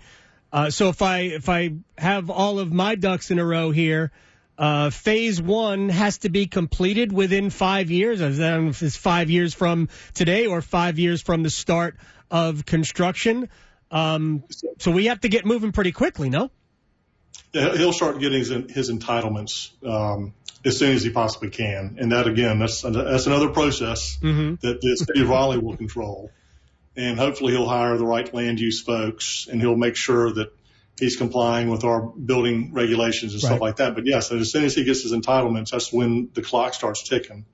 Uh, 0.52 0.70
so 0.70 0.90
if 0.90 1.02
I 1.02 1.20
if 1.20 1.50
I 1.50 1.74
have 1.98 2.30
all 2.30 2.60
of 2.60 2.72
my 2.72 2.96
ducks 2.96 3.30
in 3.30 3.40
a 3.40 3.46
row 3.46 3.72
here, 3.72 4.12
uh, 4.58 4.90
phase 4.90 5.42
one 5.42 5.90
has 5.90 6.20
to 6.20 6.30
be 6.30 6.48
completed 6.48 7.12
within 7.12 7.50
five 7.50 7.92
years. 7.92 8.22
I 8.22 8.30
don't 8.30 8.64
know 8.66 8.70
if 8.70 8.82
it's 8.82 8.96
five 8.96 9.30
years 9.30 9.54
from 9.54 9.90
today 10.14 10.46
or 10.48 10.62
five 10.62 10.98
years 10.98 11.22
from 11.22 11.44
the 11.44 11.50
start 11.50 11.98
of 12.32 12.66
construction. 12.66 13.50
Um, 13.92 14.44
so 14.80 14.92
we 14.92 15.06
have 15.06 15.22
to 15.22 15.30
get 15.30 15.46
moving 15.46 15.72
pretty 15.72 15.92
quickly, 15.92 16.30
no? 16.30 16.52
Yeah, 17.54 17.76
he'll 17.76 17.94
start 17.94 18.20
getting 18.20 18.40
his, 18.40 18.50
his 18.50 18.92
entitlements 18.92 19.72
um, 19.86 20.34
as 20.66 20.78
soon 20.78 20.96
as 20.96 21.04
he 21.04 21.10
possibly 21.10 21.50
can, 21.50 21.98
and 22.00 22.12
that 22.12 22.28
again, 22.28 22.60
that's 22.60 22.82
that's 22.82 23.28
another 23.28 23.50
process 23.50 24.18
mm-hmm. 24.18 24.56
that 24.66 24.82
the 24.82 24.96
city 24.96 25.22
of 25.22 25.30
Raleigh 25.30 25.60
will 25.60 25.78
control, 25.78 26.32
and 26.96 27.18
hopefully 27.18 27.54
he'll 27.54 27.68
hire 27.68 27.98
the 27.98 28.06
right 28.06 28.34
land 28.34 28.60
use 28.60 28.82
folks, 28.82 29.48
and 29.50 29.62
he'll 29.62 29.78
make 29.78 29.96
sure 29.96 30.34
that 30.34 30.52
he's 31.00 31.16
complying 31.18 31.70
with 31.70 31.84
our 31.84 32.02
building 32.02 32.74
regulations 32.74 33.34
and 33.34 33.44
right. 33.44 33.50
stuff 33.50 33.62
like 33.62 33.76
that. 33.78 33.96
But 33.96 34.06
yes, 34.06 34.32
as 34.32 34.52
soon 34.52 34.66
as 34.66 34.76
he 34.76 34.84
gets 34.84 35.04
his 35.04 35.14
entitlements, 35.14 35.72
that's 35.72 35.94
when 35.94 36.30
the 36.34 36.42
clock 36.42 36.74
starts 36.74 37.08
ticking 37.08 37.46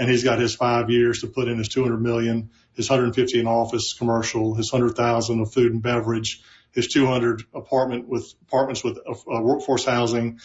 and 0.00 0.08
he's 0.08 0.24
got 0.24 0.38
his 0.38 0.54
five 0.54 0.90
years 0.90 1.20
to 1.20 1.26
put 1.26 1.46
in 1.46 1.58
his 1.58 1.68
200 1.68 2.00
million, 2.00 2.50
his 2.80 2.88
150 2.88 3.38
in 3.38 3.46
office 3.46 3.92
commercial, 3.92 4.54
his 4.54 4.72
100,000 4.72 5.40
of 5.40 5.52
food 5.52 5.72
and 5.72 5.82
beverage, 5.82 6.40
his 6.72 6.88
200 6.88 7.42
apartment 7.54 8.08
with 8.08 8.32
apartments 8.40 8.82
with 8.82 8.98
uh, 9.06 9.42
workforce 9.42 9.84
housing, 9.84 10.40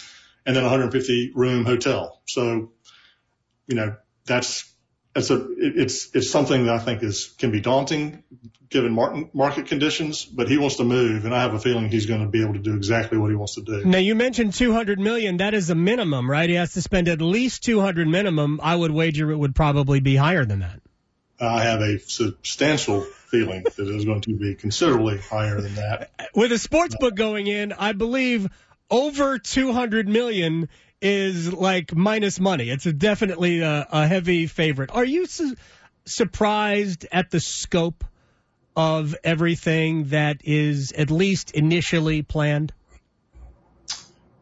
and 0.45 0.53
then 0.53 0.63
150 0.63 1.31
room 1.33 1.63
hotel. 1.63 2.21
So, 2.25 2.73
you 3.67 3.75
know, 3.75 3.95
that's 4.25 4.69
it's 5.15 5.29
a 5.29 5.47
it's 5.57 6.13
it's 6.13 6.29
something 6.29 6.65
that 6.65 6.75
I 6.75 6.79
think 6.79 7.03
is 7.03 7.33
can 7.37 7.51
be 7.51 7.61
daunting 7.61 8.23
given 8.69 8.91
market 9.33 9.67
conditions, 9.67 10.25
but 10.25 10.49
he 10.49 10.57
wants 10.57 10.75
to 10.75 10.83
move, 10.83 11.23
and 11.23 11.33
I 11.33 11.43
have 11.43 11.53
a 11.53 11.59
feeling 11.59 11.89
he's 11.89 12.07
going 12.07 12.19
to 12.19 12.27
be 12.27 12.41
able 12.41 12.55
to 12.55 12.59
do 12.59 12.75
exactly 12.75 13.17
what 13.17 13.29
he 13.29 13.35
wants 13.37 13.55
to 13.55 13.61
do. 13.61 13.85
Now 13.85 13.99
you 13.99 14.15
mentioned 14.15 14.53
200 14.53 14.99
million. 14.99 15.37
That 15.37 15.53
is 15.53 15.69
a 15.69 15.75
minimum, 15.75 16.29
right? 16.29 16.49
He 16.49 16.55
has 16.55 16.73
to 16.73 16.81
spend 16.81 17.07
at 17.07 17.21
least 17.21 17.63
200 17.63 18.05
minimum. 18.05 18.59
I 18.61 18.75
would 18.75 18.91
wager 18.91 19.31
it 19.31 19.37
would 19.37 19.55
probably 19.55 20.01
be 20.01 20.17
higher 20.17 20.43
than 20.43 20.59
that. 20.59 20.81
I 21.39 21.63
have 21.63 21.81
a 21.81 21.99
substantial 21.99 23.01
feeling 23.01 23.63
that 23.63 23.77
it 23.79 23.95
is 23.95 24.05
going 24.05 24.21
to 24.21 24.35
be 24.35 24.55
considerably 24.55 25.17
higher 25.17 25.59
than 25.59 25.75
that. 25.75 26.11
With 26.33 26.51
a 26.51 26.59
sports 26.59 26.95
book 26.97 27.15
going 27.15 27.47
in, 27.47 27.73
I 27.73 27.91
believe 27.91 28.47
over 28.89 29.37
200 29.37 30.07
million 30.07 30.69
is 31.01 31.51
like 31.51 31.95
minus 31.95 32.39
money. 32.39 32.69
It's 32.69 32.85
a 32.85 32.93
definitely 32.93 33.59
a, 33.59 33.87
a 33.91 34.07
heavy 34.07 34.47
favorite. 34.47 34.91
Are 34.91 35.03
you 35.03 35.25
su- 35.25 35.55
surprised 36.05 37.05
at 37.11 37.31
the 37.31 37.39
scope 37.39 38.03
of 38.75 39.15
everything 39.23 40.05
that 40.05 40.41
is 40.43 40.91
at 40.93 41.11
least 41.11 41.51
initially 41.51 42.21
planned? 42.21 42.73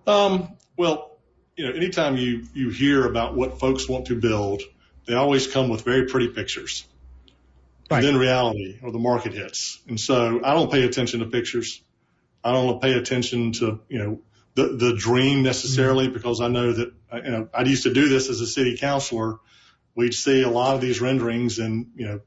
Um, 0.06 0.50
well, 0.78 1.18
you 1.56 1.68
know, 1.68 1.74
anytime 1.74 2.18
you, 2.18 2.46
you 2.54 2.70
hear 2.70 3.06
about 3.06 3.36
what 3.36 3.60
folks 3.60 3.88
want 3.88 4.08
to 4.08 4.20
build, 4.20 4.62
they 5.06 5.14
always 5.14 5.48
come 5.48 5.70
with 5.70 5.84
very 5.84 6.08
pretty 6.08 6.30
pictures. 6.30 6.86
Right. 7.92 8.04
And 8.04 8.08
then 8.08 8.18
reality 8.18 8.80
or 8.82 8.92
the 8.92 9.00
market 9.00 9.34
hits. 9.34 9.82
And 9.88 10.00
so 10.00 10.42
I 10.44 10.54
don't 10.54 10.72
pay 10.72 10.84
attention 10.84 11.20
to 11.20 11.26
pictures. 11.26 11.82
I 12.44 12.52
don't 12.52 12.82
pay 12.82 12.94
attention 12.94 13.52
to, 13.54 13.82
you 13.90 14.00
know, 14.00 14.22
the, 14.56 14.78
the 14.78 14.96
dream 14.96 15.44
necessarily 15.44 16.06
mm-hmm. 16.06 16.14
because 16.14 16.42
I 16.42 16.48
know 16.48 16.72
that, 16.72 16.94
you 17.14 17.32
know, 17.32 17.50
I 17.54 17.64
used 17.64 17.84
to 17.84 17.94
do 17.94 18.08
this 18.08 18.30
as 18.30 18.42
a 18.42 18.48
city 18.48 18.78
councilor. 18.78 19.40
We'd 19.96 20.14
see 20.14 20.42
a 20.42 20.50
lot 20.50 20.76
of 20.76 20.82
these 20.82 21.02
renderings 21.02 21.60
and, 21.60 21.92
you 21.96 22.08
know, 22.08 22.22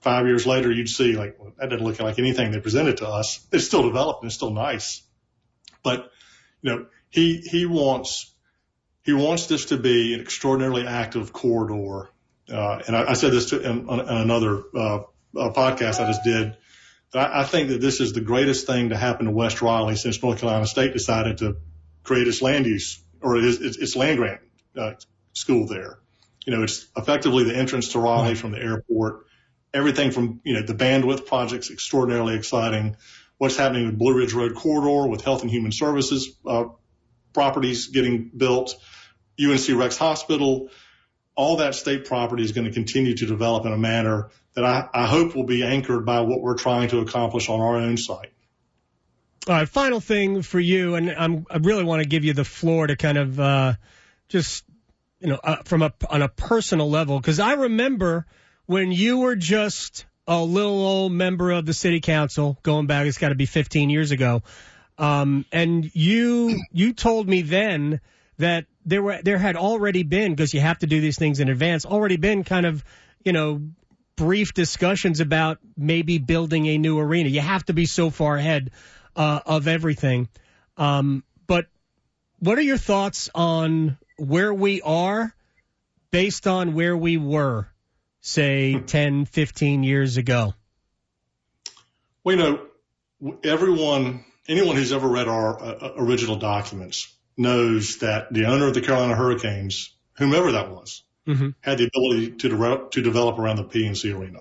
five 0.00 0.26
years 0.26 0.46
later, 0.46 0.70
you'd 0.70 0.88
see 0.88 1.16
like, 1.16 1.36
well, 1.38 1.52
that 1.58 1.70
doesn't 1.70 1.84
look 1.84 2.00
like 2.00 2.18
anything 2.18 2.50
they 2.50 2.60
presented 2.60 2.98
to 2.98 3.08
us. 3.08 3.46
It's 3.52 3.64
still 3.64 3.82
developing. 3.84 4.26
It's 4.26 4.34
still 4.34 4.50
nice. 4.50 5.02
But, 5.82 6.10
you 6.62 6.70
know, 6.70 6.86
he, 7.10 7.38
he 7.38 7.66
wants, 7.66 8.32
he 9.02 9.12
wants 9.12 9.46
this 9.46 9.66
to 9.66 9.76
be 9.76 10.14
an 10.14 10.20
extraordinarily 10.20 10.86
active 10.86 11.32
corridor. 11.32 12.10
Uh, 12.50 12.82
and 12.86 12.96
I, 12.96 13.10
I 13.10 13.12
said 13.14 13.32
this 13.32 13.50
to, 13.50 13.60
in, 13.60 13.88
on, 13.88 14.00
another, 14.00 14.62
uh, 14.76 15.00
podcast 15.34 15.98
I 15.98 16.06
just 16.06 16.22
did 16.22 16.56
I, 17.14 17.40
I 17.40 17.44
think 17.44 17.68
that 17.68 17.80
this 17.80 18.00
is 18.00 18.12
the 18.12 18.20
greatest 18.20 18.66
thing 18.66 18.90
to 18.90 18.96
happen 18.96 19.26
to 19.26 19.32
West 19.32 19.62
Raleigh 19.62 19.96
since 19.96 20.22
North 20.22 20.40
Carolina 20.40 20.66
State 20.66 20.92
decided 20.92 21.38
to 21.38 21.56
create 22.02 22.28
its 22.28 22.42
land 22.42 22.66
use 22.66 23.02
or 23.20 23.36
its, 23.36 23.58
its 23.58 23.96
land 23.96 24.18
grant 24.18 24.40
uh, 24.76 24.92
school 25.32 25.66
there. 25.66 25.98
You 26.46 26.54
know, 26.54 26.62
it's 26.62 26.86
effectively 26.96 27.44
the 27.44 27.56
entrance 27.56 27.92
to 27.92 27.98
Raleigh 27.98 28.34
from 28.34 28.52
the 28.52 28.58
airport. 28.58 29.26
Everything 29.72 30.10
from, 30.10 30.40
you 30.44 30.54
know, 30.54 30.62
the 30.62 30.74
bandwidth 30.74 31.26
project's 31.26 31.70
extraordinarily 31.70 32.34
exciting. 32.34 32.96
What's 33.38 33.56
happening 33.56 33.86
with 33.86 33.98
Blue 33.98 34.16
Ridge 34.16 34.34
Road 34.34 34.54
corridor 34.54 35.08
with 35.08 35.24
Health 35.24 35.42
and 35.42 35.50
Human 35.50 35.72
Services 35.72 36.36
uh, 36.46 36.66
properties 37.32 37.88
getting 37.88 38.30
built, 38.36 38.76
UNC 39.42 39.68
Rex 39.70 39.96
Hospital, 39.96 40.68
all 41.36 41.56
that 41.56 41.74
state 41.74 42.04
property 42.04 42.42
is 42.42 42.52
going 42.52 42.66
to 42.66 42.72
continue 42.72 43.14
to 43.14 43.26
develop 43.26 43.66
in 43.66 43.72
a 43.72 43.78
manner 43.78 44.30
that 44.54 44.64
I, 44.64 44.88
I 44.94 45.06
hope 45.06 45.34
will 45.34 45.44
be 45.44 45.64
anchored 45.64 46.06
by 46.06 46.20
what 46.20 46.40
we're 46.40 46.56
trying 46.56 46.88
to 46.88 47.00
accomplish 47.00 47.48
on 47.48 47.60
our 47.60 47.76
own 47.76 47.96
site. 47.96 48.32
All 49.46 49.54
right, 49.54 49.68
final 49.68 50.00
thing 50.00 50.42
for 50.42 50.60
you, 50.60 50.94
and 50.94 51.10
I'm, 51.10 51.46
i 51.50 51.58
really 51.58 51.84
want 51.84 52.02
to 52.02 52.08
give 52.08 52.24
you 52.24 52.32
the 52.32 52.44
floor 52.44 52.86
to 52.86 52.96
kind 52.96 53.18
of 53.18 53.38
uh, 53.38 53.74
just, 54.28 54.64
you 55.20 55.28
know, 55.28 55.38
uh, 55.42 55.56
from 55.64 55.82
a 55.82 55.92
on 56.08 56.22
a 56.22 56.28
personal 56.28 56.88
level, 56.88 57.20
because 57.20 57.40
I 57.40 57.52
remember 57.52 58.24
when 58.64 58.90
you 58.90 59.18
were 59.18 59.36
just 59.36 60.06
a 60.26 60.42
little 60.42 60.86
old 60.86 61.12
member 61.12 61.50
of 61.50 61.66
the 61.66 61.74
city 61.74 62.00
council, 62.00 62.58
going 62.62 62.86
back, 62.86 63.06
it's 63.06 63.18
got 63.18 63.28
to 63.30 63.34
be 63.34 63.44
15 63.44 63.90
years 63.90 64.12
ago, 64.12 64.42
um, 64.96 65.44
and 65.52 65.94
you 65.94 66.58
you 66.72 66.94
told 66.94 67.28
me 67.28 67.42
then 67.42 68.00
that 68.38 68.64
there 68.84 69.02
were 69.02 69.20
there 69.22 69.38
had 69.38 69.56
already 69.56 70.02
been 70.02 70.32
because 70.32 70.54
you 70.54 70.60
have 70.60 70.78
to 70.78 70.86
do 70.86 71.00
these 71.00 71.18
things 71.18 71.40
in 71.40 71.48
advance, 71.48 71.86
already 71.86 72.16
been 72.16 72.44
kind 72.44 72.66
of 72.66 72.84
you 73.24 73.32
know 73.32 73.62
brief 74.16 74.54
discussions 74.54 75.20
about 75.20 75.58
maybe 75.76 76.18
building 76.18 76.66
a 76.66 76.78
new 76.78 76.98
arena. 76.98 77.28
You 77.28 77.40
have 77.40 77.64
to 77.66 77.72
be 77.72 77.86
so 77.86 78.10
far 78.10 78.36
ahead 78.36 78.70
uh, 79.16 79.40
of 79.46 79.68
everything. 79.68 80.28
Um, 80.76 81.24
but 81.46 81.66
what 82.38 82.58
are 82.58 82.62
your 82.62 82.78
thoughts 82.78 83.30
on 83.34 83.96
where 84.18 84.52
we 84.52 84.82
are 84.82 85.34
based 86.10 86.46
on 86.46 86.74
where 86.74 86.96
we 86.96 87.16
were, 87.16 87.66
say, 88.20 88.78
10, 88.78 89.24
15 89.24 89.82
years 89.82 90.16
ago? 90.16 90.54
Well, 92.22 92.36
you 92.36 92.42
know, 92.42 93.34
everyone, 93.42 94.24
anyone 94.48 94.76
who's 94.76 94.92
ever 94.92 95.08
read 95.08 95.28
our 95.28 95.60
uh, 95.60 95.92
original 95.96 96.36
documents 96.36 97.13
knows 97.36 97.98
that 97.98 98.32
the 98.32 98.46
owner 98.46 98.66
of 98.68 98.74
the 98.74 98.80
Carolina 98.80 99.14
Hurricanes, 99.14 99.92
whomever 100.18 100.52
that 100.52 100.70
was, 100.70 101.02
mm-hmm. 101.26 101.50
had 101.60 101.78
the 101.78 101.86
ability 101.86 102.32
to, 102.36 102.48
de- 102.48 102.88
to 102.90 103.02
develop 103.02 103.38
around 103.38 103.56
the 103.56 103.64
PNC 103.64 104.16
arena. 104.16 104.40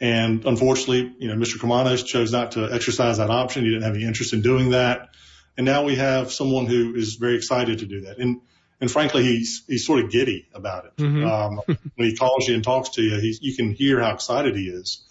And 0.00 0.44
unfortunately, 0.44 1.14
you 1.18 1.28
know, 1.28 1.34
Mr. 1.34 1.58
Karmanos 1.58 2.04
chose 2.04 2.32
not 2.32 2.52
to 2.52 2.72
exercise 2.72 3.18
that 3.18 3.30
option. 3.30 3.64
He 3.64 3.70
didn't 3.70 3.84
have 3.84 3.94
any 3.94 4.04
interest 4.04 4.32
in 4.32 4.42
doing 4.42 4.70
that. 4.70 5.10
And 5.56 5.64
now 5.64 5.84
we 5.84 5.96
have 5.96 6.32
someone 6.32 6.66
who 6.66 6.94
is 6.94 7.14
very 7.14 7.36
excited 7.36 7.78
to 7.80 7.86
do 7.86 8.02
that. 8.02 8.18
And, 8.18 8.40
and 8.80 8.90
frankly, 8.90 9.22
he's, 9.22 9.62
he's 9.68 9.86
sort 9.86 10.04
of 10.04 10.10
giddy 10.10 10.48
about 10.54 10.86
it. 10.86 10.96
Mm-hmm. 10.96 11.24
Um, 11.24 11.60
when 11.94 12.08
he 12.08 12.16
calls 12.16 12.48
you 12.48 12.54
and 12.54 12.64
talks 12.64 12.90
to 12.90 13.02
you, 13.02 13.20
he's, 13.20 13.40
you 13.42 13.54
can 13.54 13.72
hear 13.72 14.00
how 14.00 14.12
excited 14.12 14.56
he 14.56 14.64
is. 14.64 15.04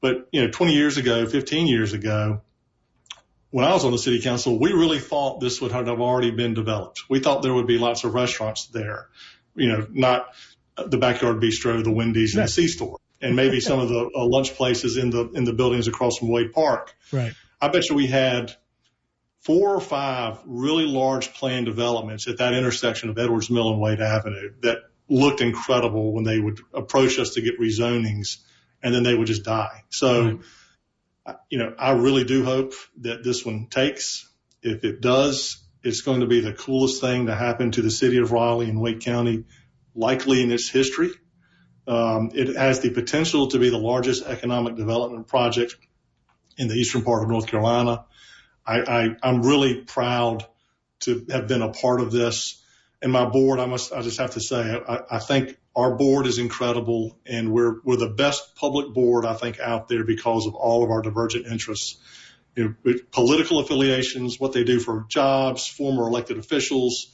But, 0.00 0.28
you 0.30 0.42
know, 0.42 0.50
20 0.50 0.72
years 0.72 0.98
ago, 0.98 1.26
15 1.26 1.66
years 1.66 1.92
ago, 1.92 2.42
when 3.52 3.66
I 3.66 3.74
was 3.74 3.84
on 3.84 3.92
the 3.92 3.98
city 3.98 4.20
council, 4.20 4.58
we 4.58 4.72
really 4.72 4.98
thought 4.98 5.40
this 5.40 5.60
would 5.60 5.72
have 5.72 5.86
already 5.88 6.30
been 6.30 6.54
developed. 6.54 7.02
We 7.10 7.20
thought 7.20 7.42
there 7.42 7.52
would 7.52 7.66
be 7.66 7.78
lots 7.78 8.02
of 8.02 8.14
restaurants 8.14 8.66
there, 8.68 9.08
you 9.54 9.68
know, 9.68 9.86
not 9.90 10.26
the 10.74 10.96
backyard 10.96 11.36
bistro, 11.36 11.84
the 11.84 11.92
Wendy's, 11.92 12.34
and 12.34 12.44
the 12.44 12.48
C 12.48 12.66
store, 12.66 12.96
and 13.20 13.36
maybe 13.36 13.60
some 13.68 13.78
of 13.78 13.90
the 13.90 14.10
uh, 14.16 14.24
lunch 14.24 14.54
places 14.54 14.96
in 14.96 15.10
the 15.10 15.28
in 15.32 15.44
the 15.44 15.52
buildings 15.52 15.86
across 15.86 16.16
from 16.16 16.28
Wade 16.28 16.52
Park. 16.52 16.94
Right. 17.12 17.34
I 17.60 17.68
bet 17.68 17.90
you 17.90 17.94
we 17.94 18.06
had 18.06 18.56
four 19.42 19.74
or 19.74 19.80
five 19.80 20.38
really 20.46 20.86
large 20.86 21.34
planned 21.34 21.66
developments 21.66 22.26
at 22.28 22.38
that 22.38 22.54
intersection 22.54 23.10
of 23.10 23.18
Edwards 23.18 23.50
Mill 23.50 23.70
and 23.70 23.80
Wade 23.80 24.00
Avenue 24.00 24.54
that 24.62 24.78
looked 25.08 25.42
incredible 25.42 26.14
when 26.14 26.24
they 26.24 26.40
would 26.40 26.58
approach 26.72 27.18
us 27.18 27.34
to 27.34 27.42
get 27.42 27.60
rezonings, 27.60 28.38
and 28.82 28.94
then 28.94 29.02
they 29.02 29.14
would 29.14 29.26
just 29.26 29.44
die. 29.44 29.84
So. 29.90 30.24
Right 30.24 30.40
you 31.50 31.58
know, 31.58 31.74
I 31.78 31.92
really 31.92 32.24
do 32.24 32.44
hope 32.44 32.72
that 33.00 33.22
this 33.22 33.44
one 33.44 33.66
takes. 33.68 34.28
If 34.62 34.84
it 34.84 35.00
does, 35.00 35.62
it's 35.82 36.02
going 36.02 36.20
to 36.20 36.26
be 36.26 36.40
the 36.40 36.52
coolest 36.52 37.00
thing 37.00 37.26
to 37.26 37.34
happen 37.34 37.72
to 37.72 37.82
the 37.82 37.90
city 37.90 38.18
of 38.18 38.32
Raleigh 38.32 38.68
and 38.68 38.80
Wake 38.80 39.00
County, 39.00 39.44
likely 39.94 40.42
in 40.42 40.50
its 40.52 40.68
history. 40.68 41.10
Um, 41.86 42.30
it 42.34 42.56
has 42.56 42.80
the 42.80 42.90
potential 42.90 43.48
to 43.48 43.58
be 43.58 43.70
the 43.70 43.78
largest 43.78 44.24
economic 44.24 44.76
development 44.76 45.26
project 45.26 45.76
in 46.56 46.68
the 46.68 46.74
eastern 46.74 47.02
part 47.02 47.22
of 47.22 47.28
North 47.28 47.46
Carolina. 47.46 48.04
I, 48.64 48.80
I, 48.80 49.08
I'm 49.22 49.42
really 49.42 49.82
proud 49.82 50.46
to 51.00 51.26
have 51.30 51.48
been 51.48 51.62
a 51.62 51.72
part 51.72 52.00
of 52.00 52.12
this. 52.12 52.61
And 53.02 53.10
my 53.10 53.24
board, 53.24 53.58
I 53.58 53.66
must, 53.66 53.92
I 53.92 54.00
just 54.00 54.18
have 54.18 54.32
to 54.32 54.40
say, 54.40 54.80
I, 54.88 55.00
I 55.10 55.18
think 55.18 55.58
our 55.74 55.96
board 55.96 56.28
is 56.28 56.38
incredible 56.38 57.18
and 57.26 57.52
we're, 57.52 57.80
we're 57.82 57.96
the 57.96 58.08
best 58.08 58.54
public 58.54 58.94
board, 58.94 59.26
I 59.26 59.34
think, 59.34 59.58
out 59.58 59.88
there 59.88 60.04
because 60.04 60.46
of 60.46 60.54
all 60.54 60.84
of 60.84 60.90
our 60.90 61.02
divergent 61.02 61.46
interests. 61.46 61.96
You 62.54 62.76
know, 62.84 62.94
political 63.10 63.58
affiliations, 63.58 64.38
what 64.38 64.52
they 64.52 64.62
do 64.62 64.78
for 64.78 65.04
jobs, 65.08 65.66
former 65.66 66.06
elected 66.06 66.38
officials. 66.38 67.08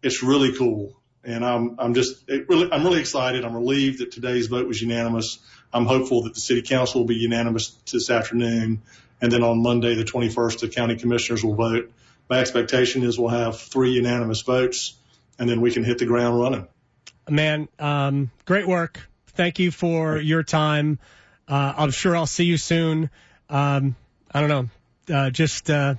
It's 0.00 0.22
really 0.22 0.54
cool. 0.54 1.00
And 1.24 1.44
I'm, 1.44 1.76
I'm 1.78 1.94
just, 1.94 2.22
really, 2.28 2.70
I'm 2.70 2.84
really 2.84 3.00
excited. 3.00 3.44
I'm 3.44 3.54
relieved 3.54 3.98
that 3.98 4.12
today's 4.12 4.46
vote 4.46 4.68
was 4.68 4.80
unanimous. 4.80 5.38
I'm 5.72 5.86
hopeful 5.86 6.24
that 6.24 6.34
the 6.34 6.40
city 6.40 6.62
council 6.62 7.00
will 7.00 7.08
be 7.08 7.16
unanimous 7.16 7.70
this 7.90 8.10
afternoon. 8.10 8.82
And 9.20 9.32
then 9.32 9.42
on 9.42 9.60
Monday, 9.60 9.96
the 9.96 10.04
21st, 10.04 10.60
the 10.60 10.68
county 10.68 10.96
commissioners 10.96 11.42
will 11.42 11.54
vote. 11.54 11.90
My 12.28 12.38
expectation 12.38 13.02
is 13.02 13.18
we'll 13.18 13.30
have 13.30 13.58
three 13.58 13.92
unanimous 13.92 14.42
votes 14.42 14.94
and 15.38 15.48
then 15.48 15.60
we 15.60 15.70
can 15.70 15.84
hit 15.84 15.98
the 15.98 16.06
ground 16.06 16.40
running 16.40 16.68
man, 17.28 17.68
um, 17.78 18.30
great 18.44 18.66
work. 18.66 19.00
Thank 19.28 19.58
you 19.58 19.70
for 19.70 20.18
your 20.18 20.42
time. 20.42 20.98
Uh, 21.48 21.74
I'm 21.76 21.90
sure 21.90 22.16
I'll 22.16 22.26
see 22.26 22.44
you 22.44 22.56
soon. 22.56 23.10
Um, 23.48 23.96
I 24.32 24.40
don't 24.40 24.48
know. 24.48 25.14
Uh, 25.14 25.30
just 25.30 25.68
uh, 25.70 25.94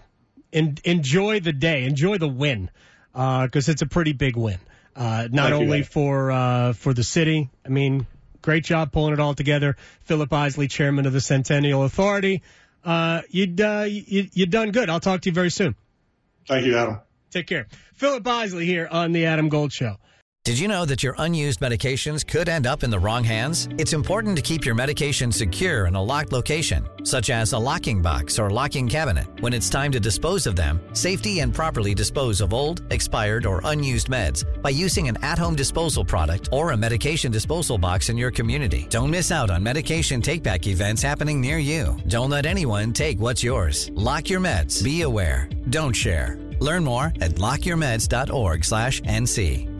in, 0.51 0.77
enjoy 0.83 1.39
the 1.39 1.53
day, 1.53 1.85
enjoy 1.85 2.17
the 2.17 2.27
win, 2.27 2.69
because 3.11 3.69
uh, 3.69 3.71
it's 3.71 3.81
a 3.81 3.87
pretty 3.87 4.13
big 4.13 4.35
win. 4.35 4.59
Uh, 4.95 5.27
not 5.31 5.49
Thank 5.49 5.63
only 5.63 5.79
you, 5.79 5.83
for 5.83 6.31
uh, 6.31 6.73
for 6.73 6.93
the 6.93 7.03
city. 7.03 7.49
I 7.65 7.69
mean, 7.69 8.05
great 8.41 8.63
job 8.63 8.91
pulling 8.91 9.13
it 9.13 9.19
all 9.19 9.33
together. 9.33 9.75
Phillip 10.01 10.31
Isley, 10.31 10.67
chairman 10.67 11.05
of 11.05 11.13
the 11.13 11.21
Centennial 11.21 11.83
Authority. 11.83 12.43
you'd 13.29 13.59
you, 13.59 14.29
you 14.31 14.45
done 14.45 14.71
good. 14.71 14.89
I'll 14.89 14.99
talk 14.99 15.21
to 15.21 15.29
you 15.29 15.33
very 15.33 15.51
soon. 15.51 15.75
Thank 16.47 16.65
you, 16.65 16.77
Adam. 16.77 16.99
Take 17.33 17.47
care. 17.47 17.67
Phillip 17.95 18.27
Isley 18.27 18.65
here 18.67 18.87
on 18.91 19.11
the 19.11 19.25
Adam 19.25 19.49
Gold 19.49 19.73
Show. 19.73 19.97
Did 20.45 20.59
you 20.59 20.67
know 20.67 20.83
that 20.83 21.01
your 21.01 21.15
unused 21.19 21.61
medications 21.61 22.27
could 22.27 22.49
end 22.49 22.67
up 22.67 22.83
in 22.83 22.89
the 22.89 22.99
wrong 22.99 23.23
hands? 23.23 23.69
It's 23.77 23.93
important 23.93 24.35
to 24.35 24.41
keep 24.41 24.65
your 24.65 24.75
medication 24.75 25.31
secure 25.31 25.85
in 25.85 25.95
a 25.95 26.03
locked 26.03 26.33
location, 26.33 26.85
such 27.05 27.29
as 27.29 27.53
a 27.53 27.57
locking 27.57 28.01
box 28.01 28.37
or 28.37 28.49
locking 28.49 28.89
cabinet. 28.89 29.25
When 29.39 29.53
it's 29.53 29.69
time 29.69 29.89
to 29.93 30.01
dispose 30.01 30.45
of 30.45 30.57
them, 30.57 30.81
safety 30.91 31.39
and 31.39 31.53
properly 31.53 31.95
dispose 31.95 32.41
of 32.41 32.53
old, 32.53 32.83
expired, 32.91 33.45
or 33.45 33.61
unused 33.63 34.09
meds 34.09 34.43
by 34.61 34.71
using 34.71 35.07
an 35.07 35.17
at 35.23 35.39
home 35.39 35.55
disposal 35.55 36.03
product 36.03 36.49
or 36.51 36.71
a 36.71 36.77
medication 36.77 37.31
disposal 37.31 37.77
box 37.77 38.09
in 38.09 38.17
your 38.17 38.29
community. 38.29 38.85
Don't 38.89 39.09
miss 39.09 39.31
out 39.31 39.49
on 39.49 39.63
medication 39.63 40.21
take 40.21 40.43
back 40.43 40.67
events 40.67 41.01
happening 41.01 41.39
near 41.39 41.57
you. 41.57 41.97
Don't 42.09 42.29
let 42.29 42.45
anyone 42.45 42.91
take 42.91 43.17
what's 43.17 43.43
yours. 43.43 43.89
Lock 43.93 44.29
your 44.29 44.41
meds. 44.41 44.83
Be 44.83 45.03
aware. 45.03 45.47
Don't 45.69 45.95
share. 45.95 46.37
Learn 46.59 46.83
more 46.83 47.13
at 47.21 47.35
lockyourmeds.org/nc. 47.35 49.72